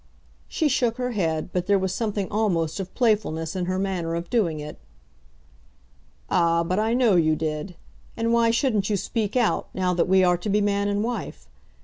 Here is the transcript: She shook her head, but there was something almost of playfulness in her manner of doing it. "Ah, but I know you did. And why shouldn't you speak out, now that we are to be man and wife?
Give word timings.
She 0.47 0.67
shook 0.67 0.97
her 0.97 1.11
head, 1.11 1.51
but 1.53 1.67
there 1.67 1.77
was 1.77 1.93
something 1.93 2.27
almost 2.31 2.79
of 2.79 2.91
playfulness 2.95 3.55
in 3.55 3.65
her 3.65 3.77
manner 3.77 4.15
of 4.15 4.31
doing 4.31 4.59
it. 4.59 4.79
"Ah, 6.27 6.63
but 6.63 6.79
I 6.79 6.95
know 6.95 7.17
you 7.17 7.35
did. 7.35 7.75
And 8.17 8.33
why 8.33 8.49
shouldn't 8.49 8.89
you 8.89 8.97
speak 8.97 9.35
out, 9.37 9.67
now 9.75 9.93
that 9.93 10.07
we 10.09 10.23
are 10.23 10.37
to 10.37 10.49
be 10.49 10.59
man 10.59 10.87
and 10.87 11.03
wife? 11.03 11.47